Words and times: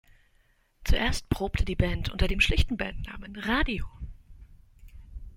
Zuerst 0.83 1.29
probte 1.29 1.63
die 1.63 1.75
Band 1.75 2.09
unter 2.09 2.27
dem 2.27 2.41
schlichten 2.41 2.75
Bandnamen 2.75 3.35
„Radio“. 3.35 3.85